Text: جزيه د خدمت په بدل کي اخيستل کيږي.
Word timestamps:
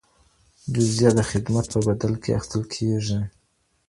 جزيه 0.73 1.09
د 1.17 1.19
خدمت 1.29 1.65
په 1.73 1.79
بدل 1.87 2.13
کي 2.23 2.29
اخيستل 2.39 2.63
کيږي. 2.75 3.19